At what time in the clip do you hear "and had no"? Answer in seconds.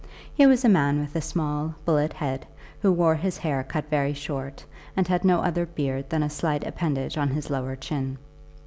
4.97-5.41